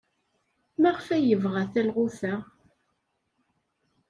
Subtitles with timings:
[0.81, 2.35] Maɣef ay yebɣa talɣut-a?